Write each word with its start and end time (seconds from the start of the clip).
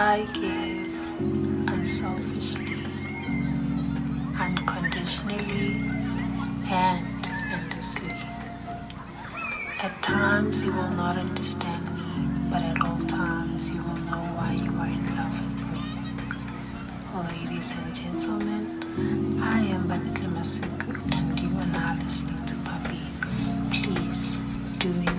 I 0.00 0.28
give 0.32 0.94
unselfishly, 1.66 2.86
unconditionally, 4.38 5.90
and 6.70 7.26
endlessly. 7.52 8.14
At 9.82 10.00
times 10.00 10.62
you 10.62 10.72
will 10.72 10.90
not 10.90 11.18
understand 11.18 11.84
me, 11.96 12.48
but 12.48 12.62
at 12.62 12.80
all 12.80 13.00
times 13.08 13.70
you 13.70 13.82
will 13.82 13.98
know 14.06 14.22
why 14.38 14.52
you 14.52 14.70
are 14.78 14.86
in 14.86 15.16
love 15.16 15.34
with 15.42 15.66
me. 15.72 15.82
Ladies 17.42 17.74
and 17.74 17.92
gentlemen, 17.92 19.42
I 19.42 19.58
am 19.62 19.88
Banitli 19.88 20.30
Masuku 20.32 20.94
and 21.10 21.40
you 21.40 21.48
are 21.58 21.66
now 21.66 21.98
listening 22.04 22.46
to 22.46 22.54
Papi. 22.54 23.02
Please 23.72 24.36
do 24.78 24.90
enjoy. 24.90 25.17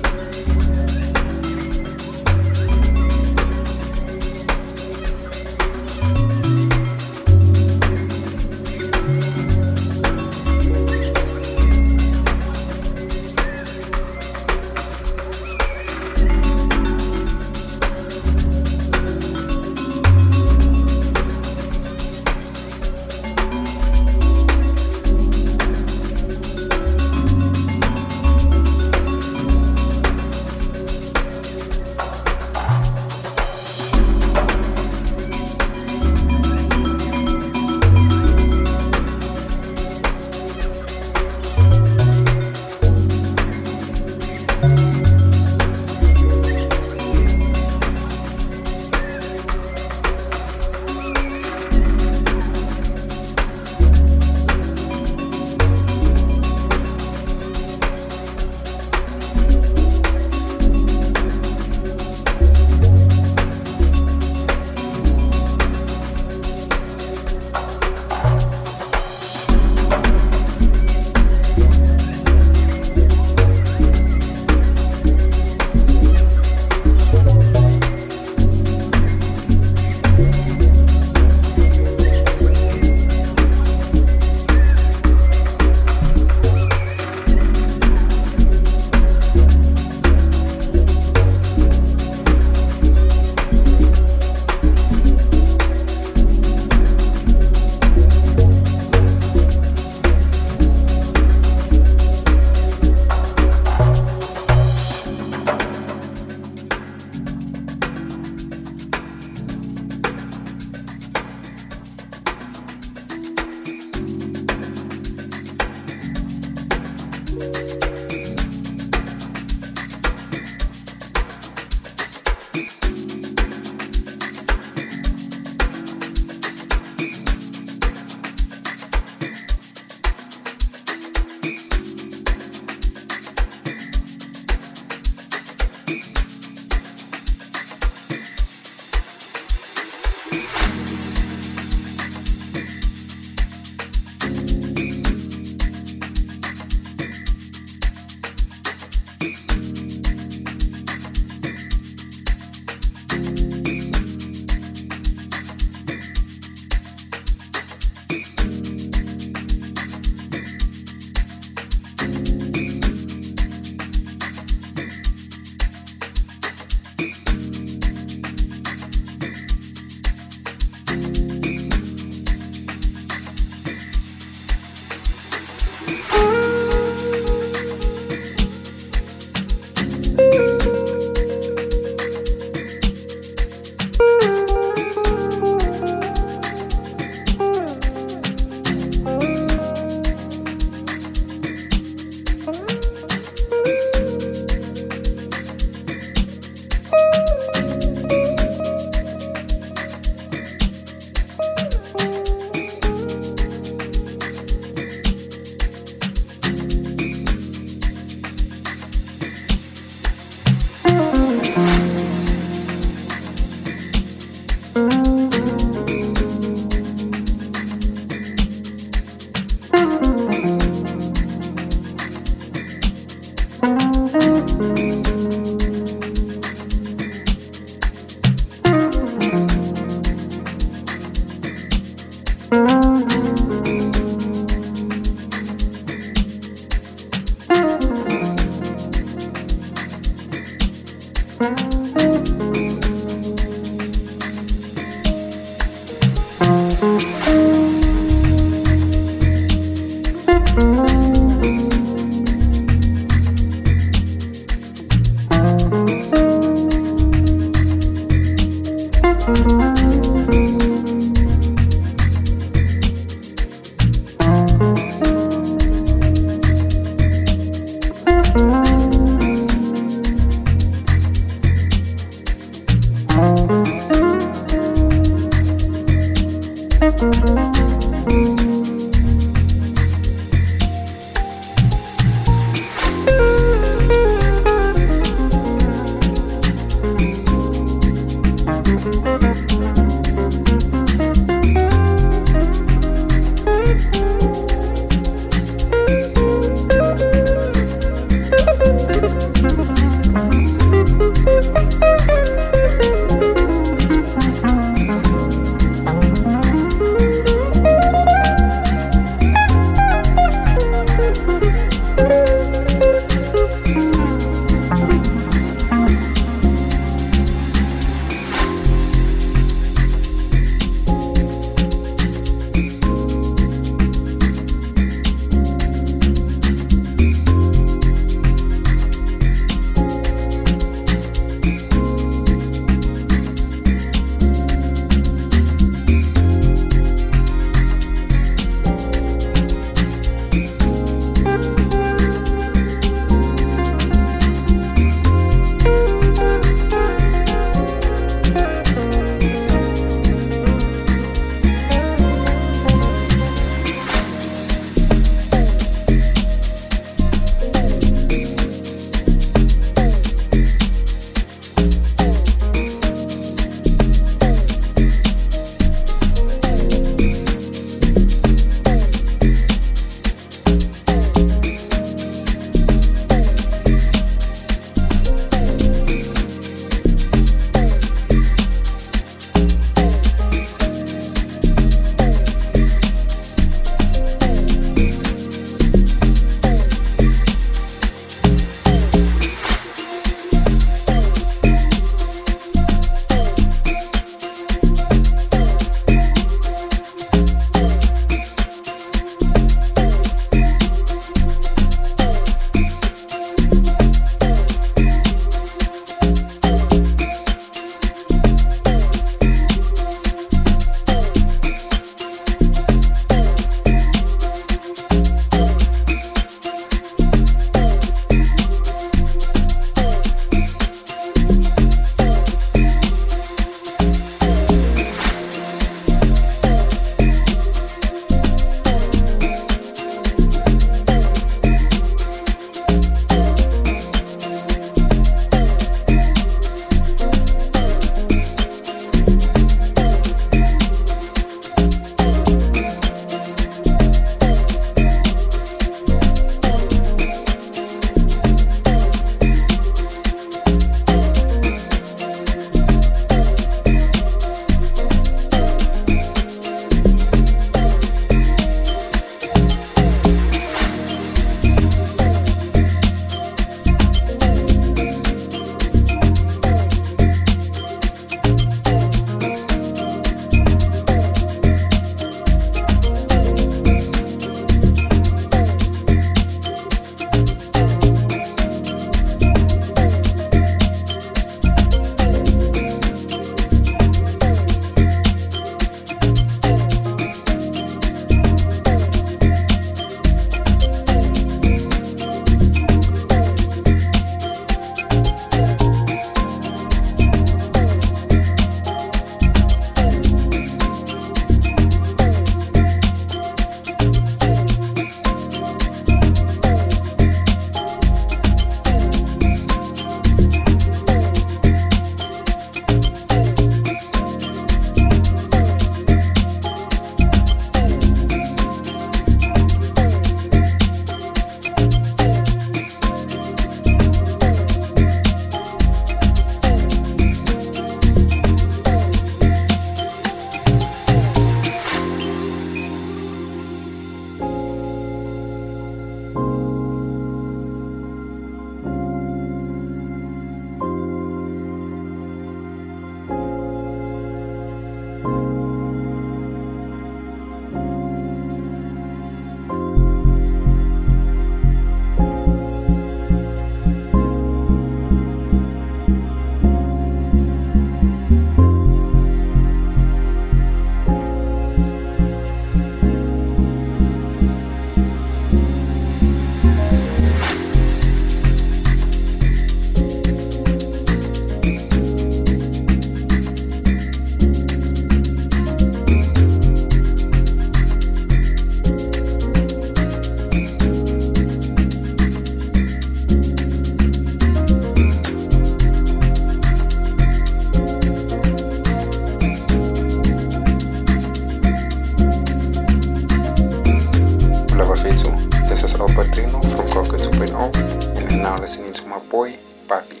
boy 599.14 599.30
Papi. 599.68 600.00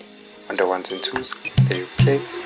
On 0.50 0.56
the 0.56 0.66
ones 0.66 0.90
and 0.90 1.00
twos, 1.00 1.34
they 1.68 1.78
will 1.78 1.86
play 2.02 2.43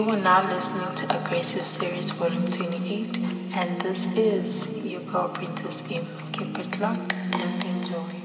Now 0.00 0.48
listening 0.48 0.94
to 0.96 1.04
Aggressive 1.20 1.66
Series 1.66 2.12
Volume 2.12 2.46
28, 2.50 3.18
and 3.56 3.78
this 3.82 4.06
is 4.16 4.82
your 4.86 5.02
girl 5.02 5.28
Princess 5.28 5.82
M. 5.92 6.06
Keep 6.32 6.58
it 6.60 6.80
locked 6.80 7.12
and 7.12 7.62
enjoy. 7.62 8.22